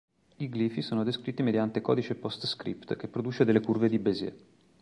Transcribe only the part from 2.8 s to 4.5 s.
che produce delle curve di Bézier.